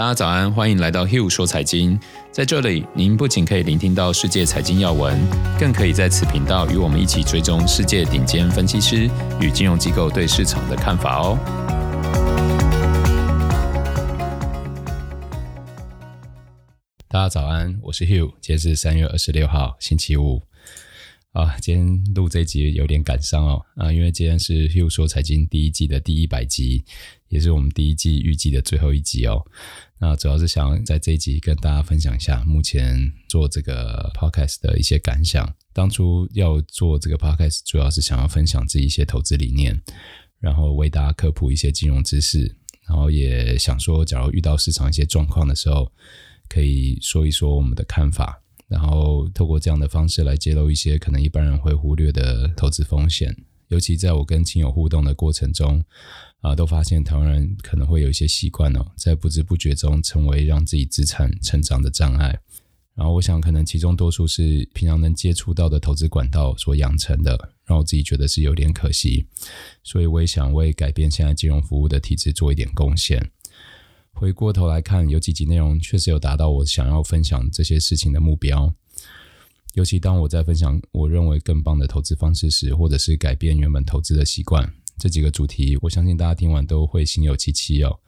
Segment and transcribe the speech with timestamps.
[0.00, 2.00] 大家早安，欢迎来到 Hugh 说财经。
[2.32, 5.20] 在这里，您不仅可以聆听到世界财经要闻，
[5.58, 9.10] 更可以在此频道与我们一起追踪世界顶尖分析师
[9.42, 11.38] 与金融机构对市场的看法哦。
[17.06, 20.40] 大家早安，我是 Hugh，今天是三月二十六号，星期五。
[21.32, 26.84] 啊，今天录这一集有点感伤哦，啊，因为今天是 Hugh 说财经第一季的第一百集，
[27.28, 29.40] 也是我们第一季预计的最后一集哦。
[30.00, 35.54] 那主要是想在这一集跟大家分享一下目前做这个 podcast 的一些感想。
[35.72, 39.80] 当初要做这个 podcast，主要是想要分享自己一些投资理念，
[40.40, 42.56] 然后为大家科普一些金融知识，
[42.88, 45.92] 然后也想说，假如遇到市场一些状况的时候，
[46.48, 48.42] 可以说一说我们的看法。
[48.70, 55.84] 然后透过这样的方式来揭露一些可能一般人会忽略的投资风险，尤其在我跟亲友互动的过程中，
[56.40, 62.38] 啊，都发现台湾人可能会有一些习惯哦，在不知不觉中成为让自己资产成长的障碍。
[62.94, 69.26] 然后我想，可能其中多数是平常能接触到的投资管道所养成的，让我自己觉得是有点可惜。
[69.82, 73.30] 所以我也想为改变现在金融服务的体制做一点贡献。
[74.12, 78.74] 回过头来看，有几集内容确实有达到我想要分享这些事情的目标。
[79.74, 88.00] 尤其当我在分享我认为更棒的投资方式时，或者是改变原本投资的习惯，这几个主题，我相信大家听完都会心有戚戚哦。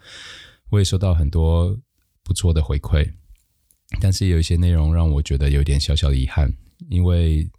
[0.70, 1.78] 我也收到很多
[2.22, 3.10] 不错的回馈，
[4.00, 6.52] 但是有一些内容让我觉得有点小小遗憾，
[6.88, 7.50] 因为。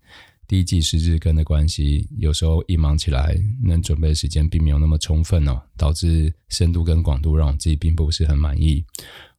[0.54, 8.86] 第一季是日更的关系，有时候一忙起来，能准备的时间并没有那么充分哦，导致深度跟广度让我自己并不是很满意。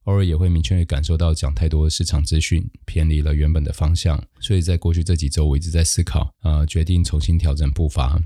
[0.06, 4.20] 偶尔也会明确地感受到讲太多的市场资讯，偏离了原本的方向。
[4.40, 8.20] 所以在过去这几周，我一直在思考，呃，决定重新调整步伐。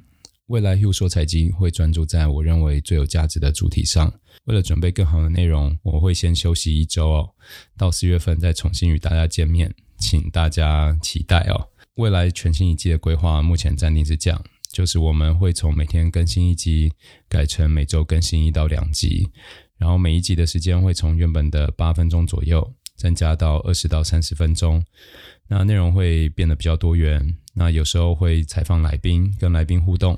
[0.47, 4.11] 未来 Hugh 说财经会专注在我认为最有价值的主题上。
[4.45, 7.35] 为了准备更好的内容，我会先休息一周哦，
[7.77, 11.69] 到四月份再重新与大家见面，请大家期待哦。
[11.99, 16.93] 未来全新一季的规划目前暂定是这样，就是我们会从每天更新一集
[17.29, 19.29] 改成每周更新一到两集，
[19.79, 24.85] 然后每一集的时间会从原本的八分钟左右增加到二十到三十分钟，
[25.49, 27.37] 那内容会变得比较多元。
[27.59, 30.17] 那有时候会采访来宾，跟来宾互动，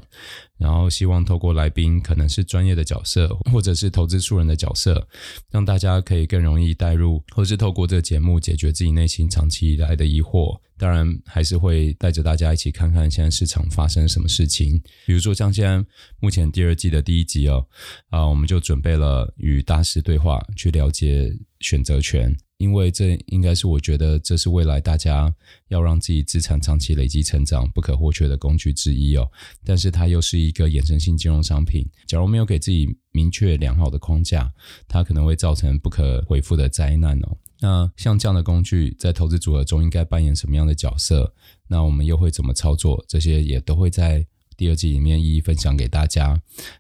[0.59, 5.09] 然后希望透过来宾可能是专业的角色，或者是投资素人的角色，
[5.51, 10.61] 让大家可以更容易带入，或是透过这个节目解决自己内心长期以来的疑惑。
[10.77, 14.79] 当然，还是会带着大家一起看看现在市场发生什么事情。
[15.07, 15.83] 比如说，像现在
[16.21, 17.67] 目前第二季的第一集哦，
[18.11, 22.37] 啊，我们就准备了与大师对话，去了解选择权。
[22.59, 25.35] 因为这应该是我觉得这是未来大家
[25.69, 29.27] 要让自己资产长期累积成长不可或缺的工具之一哦。
[29.65, 34.53] 但是它又是一个衍生性金融商品，假如没有给自己明确良好的框架，
[34.87, 37.39] 它可能会造成不可回复的灾难哦。
[37.61, 41.33] 那像这样的工具在投资组合中应该扮演什么样的角色？
[41.67, 43.03] 那我们又会怎么操作？
[43.09, 44.27] 这些也都会在
[44.59, 46.39] 第二季里面一一分享给大家。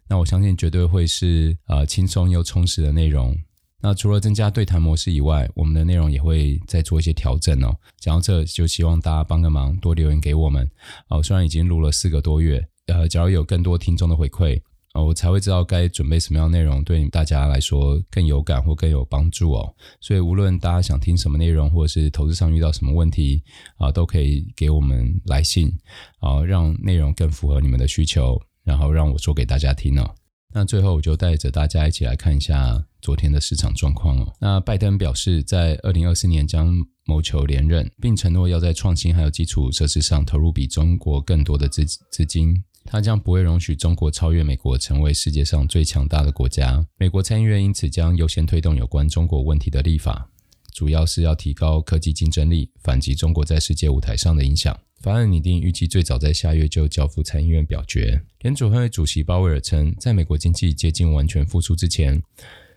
[0.09, 3.35] 那我相信绝对会是呃轻松又充实的内容。
[3.83, 7.75] 那除了增加对谈模式以外，我们的内容也会再做一些调整哦。
[7.99, 10.71] 讲到这，就希望大家帮个忙，多留言给我们。
[11.09, 14.61] 哦，虽然已经录了四个多月，呃，假如有更多听众的回馈，
[14.93, 19.75] 哦，我才会知道该准备什么样的内容，对大家来说更有感或更有帮助哦。
[20.01, 23.43] 所以，无论大家想听什么内容，或者是投资上遇到什么问题，
[23.79, 25.73] 啊，都可以给我们来信，
[26.19, 30.15] 啊，让内容更符合你们的需求，然后让我说给大家听哦。
[30.53, 34.35] 那最后，我就带着大家一起来看一下昨天的市场状况哦。
[34.41, 36.75] 那拜登表示，在二零二四年将
[37.05, 42.65] 谋求连任，并承诺要在创新还有基础设施上投入比中国更多的资资金。
[42.85, 46.85] 他将不会容许中国超越美国，成为世界上最强大的国家。
[46.99, 50.31] 美国参议院因此将优先推动有关中国问题的立法，
[50.75, 54.77] 主要是要提高科技竞争力，反击中国在世界舞台上的影响。
[55.01, 58.21] 法案拟定预计最早在下月就交付参议院表决。
[58.41, 62.23] 联储会主席鲍威尔称，在美国经济接近完全复苏之前，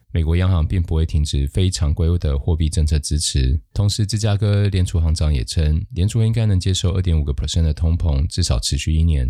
[0.10, 3.60] 美国央行并不会停止非常规的货币政策支持。
[3.74, 9.30] 同时，芝加哥联储行长也称，联储应该能接受二点五个 percent 的通膨，至少持续一年，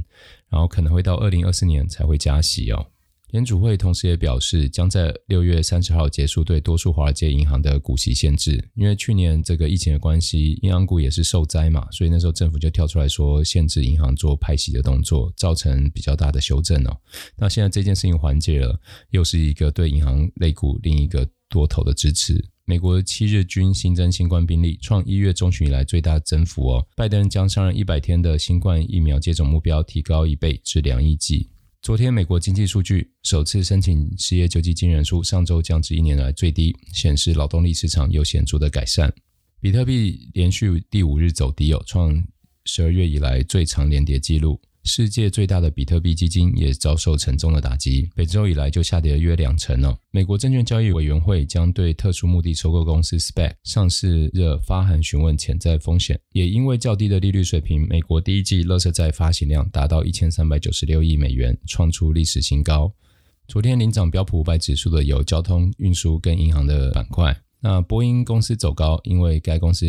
[0.50, 2.86] 然后可能会到二零二四年才会加息哦。
[3.33, 8.63] 联储会同时也表示，将在六月三十号结束对多数华尔街银行的股息限制。
[8.75, 16.95] 因为去年这个疫情的关系，银行股也是受灾嘛，所以那时候政府就跳出来说，限制银行做派息的动作，造成比较大的修正哦。
[17.35, 22.39] 那现在这件事情缓解了，又是一个对银行类股另一个多头的支持。
[22.65, 26.88] 美国七日均新增新冠病例创一月中旬以来最大增幅哦。
[26.95, 31.50] 拜登将上任一百天的新冠疫苗接种目标提高一倍至两亿剂。
[31.83, 39.13] 昨天美国经济数据首次申请失业救济金人数上周降至一年来最低，显示劳动力市场有显著的改善。
[39.59, 42.25] 比特币连续第五日走低，哦，创
[42.63, 44.62] 十二月以来最长连跌记录。
[44.83, 49.97] 世界最大的比特币基金也遭受沉重的打击，本周以来就下跌了约两成了。
[50.12, 62.94] 美国证券交易委员会将对特殊目的收购公司 SPAC 上市热发函询问潜在风险，也因为较低的利率水平，美国第一季垃圾债发行量达到一千三百九十六亿美元，创出历史新高。
[63.47, 67.35] 昨天领涨标普五百指数的有交通运输跟银行的板块。
[67.62, 69.85] 那波音公司走高，因为该公司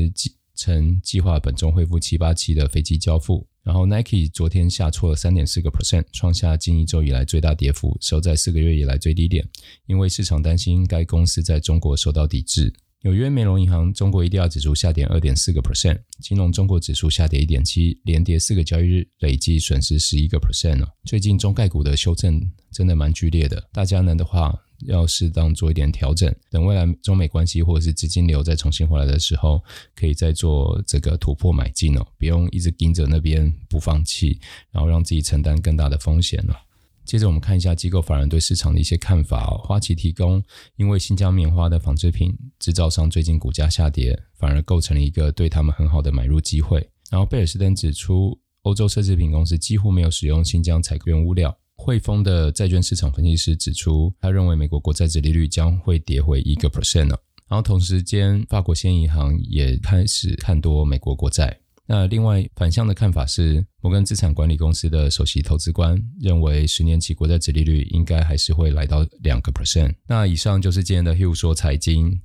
[0.55, 3.46] 称计划本周恢复七八七的飞机交付。
[3.65, 9.49] 然后 Nike 昨天下挫了三点四个 percent，创下近一周以来最大跌幅，收在四个月以来最低点。
[9.87, 12.73] 因为市场担心该公司在中国受到抵制。
[13.03, 20.89] 纽约梅隆银行中国 ADR 指数下跌二点四个 percent，金融中国指数下跌一点七，连跌四个交易日，累计损失十一个 percent 了。
[21.05, 22.41] 最近中概股的修正
[22.71, 24.64] 真的蛮剧烈的，大家呢的话。
[24.81, 29.62] 要适当做一点调整，等未来中美关系或者是资金流再重新回来的时候，
[29.94, 34.38] 可以再做这个突破买进哦，不用一直盯着那边不放弃，
[34.71, 36.56] 然后让自己承担更大的风险了。
[37.05, 39.61] 接着我们看一下机构法人对市场的一些看法哦。
[39.62, 40.43] 花旗提供，
[40.77, 46.88] 因为新疆棉花的纺织品制造商最近股价下跌，反而构成了一个对他们很好的买入机会。
[47.11, 51.55] 然后贝尔斯登指出，欧洲奢侈品公司几乎没有使用新疆采购原物料。
[51.85, 57.21] 汇丰的债券市场分析师指出，他认为美国国债殖利率将会跌回一个 percent 了。
[57.47, 61.55] 然后同时间，法国兴业银行也开始看多美国国债。
[61.85, 69.95] 那另外反向的看法是，摩根资产管理公司的首席投资官认为，十年期国债殖利率应该还是会来到两个 percent。
[70.09, 72.19] 那以上就是今天的 Hugh 说财经，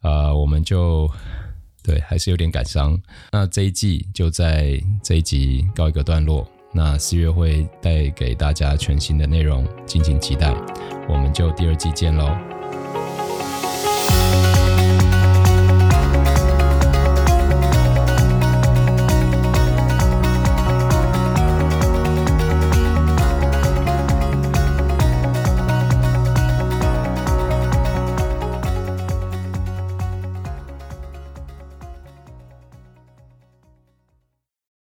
[0.00, 1.06] 啊、我们就
[1.82, 2.98] 对还是有点感伤。
[3.30, 6.50] 那这一季就在这一集告一个段落。
[6.76, 10.54] 那四月会带给大家全新的内容，敬请期待。
[11.08, 12.55] 我们就第二季见喽。